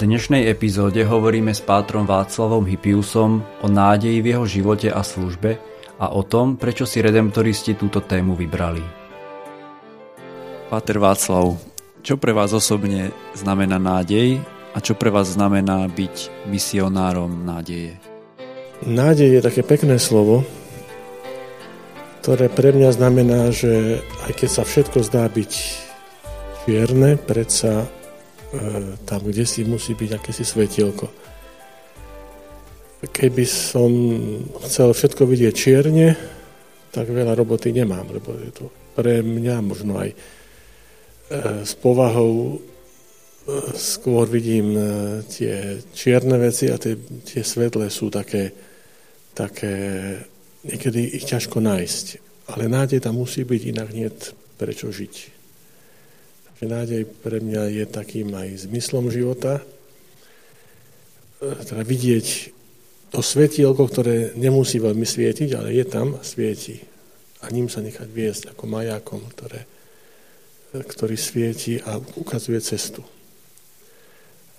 [0.00, 5.60] Dnešnej epizóde hovoríme s pátrom Václavom Hypiusom o nádeji v jeho živote a službe
[6.00, 8.80] a o tom, prečo si redemptoristi túto tému vybrali.
[10.72, 11.52] Páter Václav,
[12.00, 14.40] čo pre vás osobne znamená nádej
[14.72, 18.00] a čo pre vás znamená byť misionárom nádeje?
[18.80, 20.48] Nádej je také pekné slovo,
[22.24, 25.52] ktoré pre mňa znamená, že aj keď sa všetko zdá byť
[26.64, 27.84] čierne, predsa
[29.06, 31.06] tam, kde si musí byť akési svetielko.
[33.00, 33.90] Keby som
[34.66, 36.18] chcel všetko vidieť čierne,
[36.90, 38.66] tak veľa roboty nemám, lebo je to
[38.98, 40.10] pre mňa možno aj
[41.30, 42.60] E, s povahou e,
[43.78, 44.82] skôr vidím e,
[45.30, 48.50] tie čierne veci a tie, tie svetlé sú také,
[49.30, 49.74] také,
[50.66, 52.06] niekedy ich ťažko nájsť.
[52.50, 54.10] Ale nádej tam musí byť, inak nie
[54.58, 55.39] prečo žiť.
[56.60, 59.64] Takže nádej pre mňa je takým aj zmyslom života.
[61.40, 62.52] Teda vidieť
[63.08, 66.84] to svetielko, ktoré nemusí veľmi svietiť, ale je tam svieti.
[67.40, 69.64] A ním sa nechať viesť ako majákom, ktoré,
[70.76, 73.00] ktorý svieti a ukazuje cestu.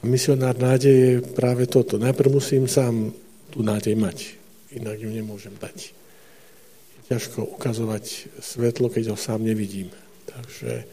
[0.00, 2.00] Misionár nádeje je práve toto.
[2.00, 3.12] Najprv musím sám
[3.52, 4.40] tú nádej mať,
[4.80, 5.92] inak ju nemôžem dať.
[5.92, 9.92] Je ťažko ukazovať svetlo, keď ho sám nevidím.
[10.24, 10.88] Takže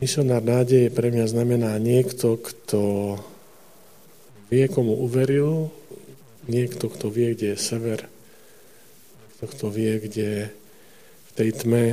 [0.00, 3.14] misionár nádeje pre mňa znamená niekto, kto
[4.48, 5.68] vie, komu uveril,
[6.48, 8.08] niekto, kto vie, kde je sever,
[9.20, 10.28] niekto, kto vie, kde
[11.28, 11.84] v tej tme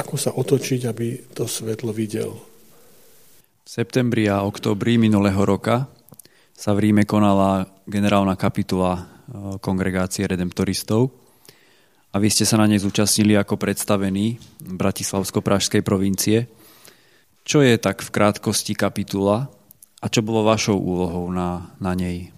[0.00, 2.40] ako sa otočiť, aby to svetlo videl.
[3.60, 5.86] V septembri a oktobri minulého roka
[6.56, 9.02] sa v Ríme konala generálna kapitula e,
[9.60, 11.12] kongregácie redemptoristov
[12.10, 16.48] a vy ste sa na nej zúčastnili ako predstavení Bratislavsko-Pražskej provincie.
[17.50, 19.50] Čo je tak v krátkosti kapitula
[19.98, 22.30] a čo bolo vašou úlohou na, na nej?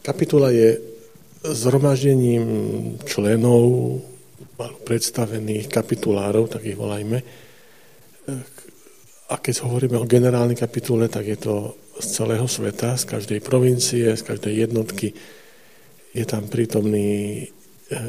[0.00, 0.80] Kapitula je
[1.44, 2.48] zhromaždením
[3.04, 4.00] členov
[4.88, 7.20] predstavených kapitulárov, tak ich volajme.
[9.28, 14.16] A keď hovoríme o generálnej kapitule, tak je to z celého sveta, z každej provincie,
[14.16, 15.12] z každej jednotky.
[16.16, 18.00] Je tam prítomný e,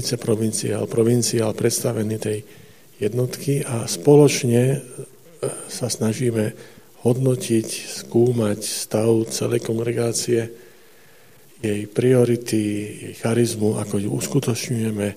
[0.00, 2.63] viceprovinciál, provinciál predstavený tej
[3.06, 4.78] jednotky a spoločne e,
[5.68, 6.56] sa snažíme
[7.04, 7.68] hodnotiť,
[8.04, 10.48] skúmať stav celej kongregácie,
[11.60, 12.64] jej priority,
[13.00, 15.08] jej charizmu, ako ju uskutočňujeme,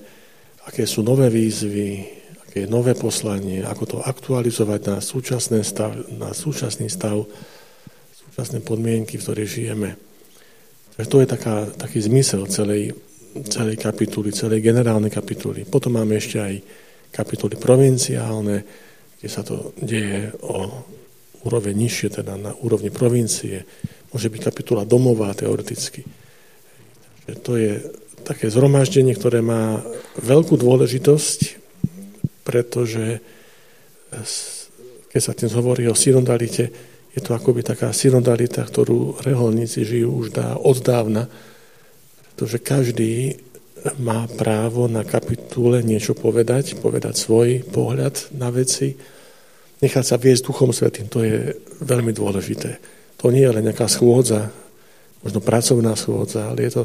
[0.68, 2.04] aké sú nové výzvy,
[2.44, 7.24] aké je nové poslanie, ako to aktualizovať na, súčasný stav, na súčasný stav,
[8.12, 9.90] súčasné podmienky, v ktorých žijeme.
[10.96, 12.96] Takže to je taká, taký zmysel celej,
[13.48, 15.68] celej kapituly, celej generálnej kapituly.
[15.68, 16.54] Potom máme ešte aj
[17.10, 18.62] kapituly provinciálne,
[19.18, 20.86] kde sa to deje o
[21.46, 23.62] úroveň nižšie, teda na úrovni provincie.
[24.10, 26.02] Môže byť kapitula domová teoreticky.
[27.44, 27.80] To je
[28.24, 29.80] také zhromaždenie, ktoré má
[30.20, 31.40] veľkú dôležitosť,
[32.44, 33.20] pretože
[35.08, 36.72] keď sa tým hovorí o synodalite,
[37.12, 41.26] je to akoby taká synodalita, ktorú reholníci žijú už dá od dávna,
[42.32, 43.40] pretože každý
[43.98, 48.94] má právo na kapitule niečo povedať, povedať svoj pohľad na veci,
[49.78, 52.78] nechať sa viesť Duchom Svetým, to je veľmi dôležité.
[53.18, 54.50] To nie je len nejaká schôdza,
[55.22, 56.84] možno pracovná schôdza, ale je to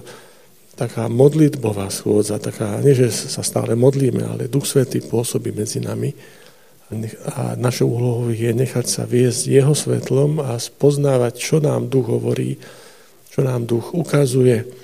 [0.74, 6.14] taká modlitbová schôdza, taká, nie že sa stále modlíme, ale Duch Svetý pôsobí medzi nami.
[7.34, 12.54] A našou úlohou je nechať sa viesť jeho svetlom a spoznávať, čo nám duch hovorí,
[13.34, 14.83] čo nám duch ukazuje,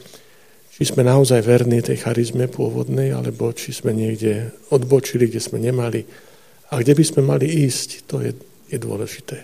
[0.80, 6.08] či sme naozaj verní tej charizme pôvodnej, alebo či sme niekde odbočili, kde sme nemali.
[6.72, 8.32] A kde by sme mali ísť, to je,
[8.72, 9.44] je dôležité.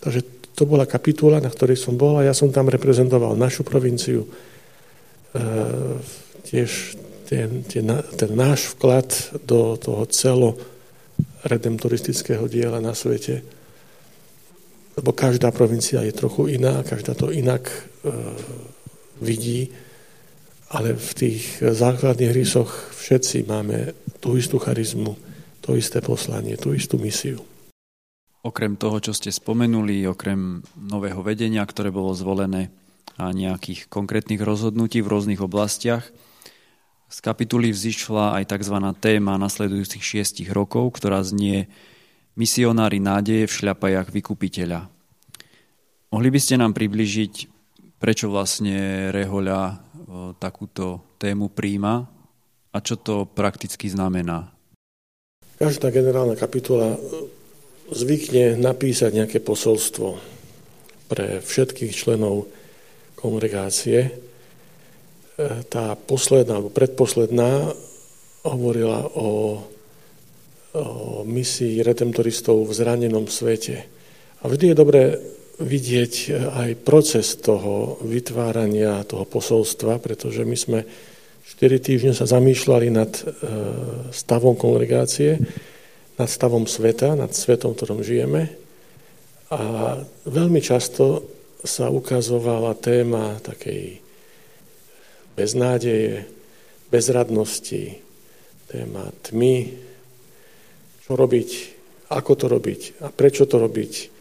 [0.00, 0.20] Takže
[0.56, 4.24] to bola kapitula, na ktorej som bol a ja som tam reprezentoval našu provinciu,
[5.34, 5.42] E,
[6.46, 6.94] tiež
[7.26, 9.10] ten, ten, ten náš vklad
[9.42, 10.54] do toho celo
[11.42, 13.42] redemptoristického diela na svete,
[14.94, 17.78] lebo každá provincia je trochu iná, každá to inak e,
[19.18, 19.74] vidí
[20.70, 25.16] ale v tých základných rysoch všetci máme tú istú charizmu,
[25.60, 27.40] to isté poslanie, tú istú misiu.
[28.44, 32.68] Okrem toho, čo ste spomenuli, okrem nového vedenia, ktoré bolo zvolené
[33.16, 36.04] a nejakých konkrétnych rozhodnutí v rôznych oblastiach,
[37.08, 38.76] z kapituly vzýšla aj tzv.
[38.98, 41.70] téma nasledujúcich šiestich rokov, ktorá znie
[42.34, 44.90] Misionári nádeje v šľapajach vykupiteľa.
[46.10, 47.53] Mohli by ste nám približiť,
[48.04, 49.80] prečo vlastne Rehoľa
[50.36, 52.04] takúto tému príjma
[52.68, 54.52] a čo to prakticky znamená?
[55.56, 57.00] Každá generálna kapitola
[57.88, 60.20] zvykne napísať nejaké posolstvo
[61.08, 62.44] pre všetkých členov
[63.16, 63.98] kongregácie.
[64.04, 64.10] E,
[65.72, 67.72] tá posledná, alebo predposledná
[68.44, 69.28] hovorila o,
[70.76, 70.86] o
[71.24, 73.88] misii redemptoristov v zranenom svete.
[74.44, 75.02] A vždy je dobré
[75.60, 76.14] vidieť
[76.50, 80.80] aj proces toho vytvárania toho posolstva, pretože my sme
[81.44, 83.22] 4 týždne sa zamýšľali nad e,
[84.10, 85.38] stavom kongregácie
[86.14, 88.54] nad stavom sveta, nad svetom, v ktorom žijeme.
[89.50, 89.60] A
[90.26, 91.26] veľmi často
[91.64, 93.98] sa ukazovala téma takej
[95.34, 96.28] beznádeje,
[96.90, 97.98] bezradnosti,
[98.70, 99.74] téma tmy,
[101.04, 101.50] čo robiť,
[102.14, 104.13] ako to robiť a prečo to robiť.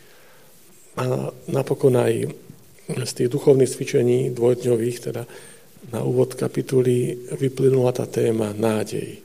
[0.99, 2.13] A napokon aj
[2.87, 5.23] z tých duchovných cvičení dvojdňových, teda
[5.91, 9.19] na úvod kapituly, vyplynula tá téma nádej.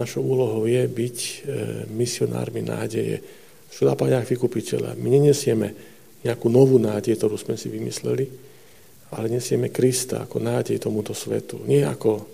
[0.00, 1.32] Našou úlohou je byť e,
[1.92, 3.20] misionármi nádeje
[3.68, 4.96] v šlapaniach vykupiteľa.
[4.96, 5.76] My nenesieme
[6.24, 8.26] nejakú novú nádej, ktorú sme si vymysleli,
[9.16, 11.60] ale nesieme Krista ako nádej tomuto svetu.
[11.64, 12.26] Nie ako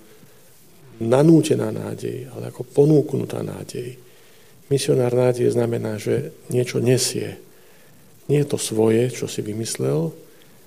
[1.02, 3.96] nanútená nádej, ale ako ponúknutá nádej.
[4.66, 7.38] Misionár nádej znamená, že niečo nesie.
[8.26, 10.10] Nie je to svoje, čo si vymyslel,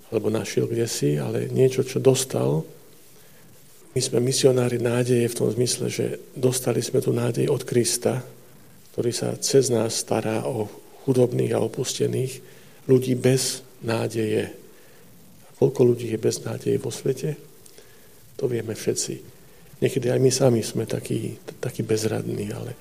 [0.09, 2.63] alebo našiel kde si, ale niečo, čo dostal
[3.89, 6.05] my sme misionári nádeje v tom zmysle, že
[6.37, 8.21] dostali sme tu nádej od Krista,
[8.93, 10.69] ktorý sa cez nás stará o
[11.03, 12.33] chudobných a opustených
[12.85, 14.53] ľudí bez nádeje.
[15.43, 17.33] A koľko ľudí je bez nádeje vo svete?
[18.37, 19.13] To vieme všetci.
[19.81, 22.77] Niekedy aj my sami sme takí, takí bezradní, ale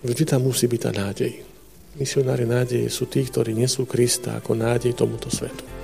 [0.00, 1.46] vždy tam musí byť tá nádej.
[1.98, 5.80] Misionári nádeje sú tí, ktorí nesú Krista ako nádej tomuto svetu.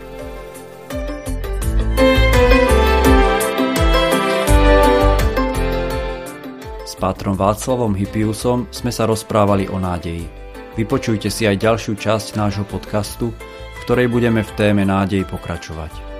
[6.96, 10.24] pátrom Václavom Hypiusom sme sa rozprávali o nádeji.
[10.74, 16.15] Vypočujte si aj ďalšiu časť nášho podcastu, v ktorej budeme v téme nádej pokračovať.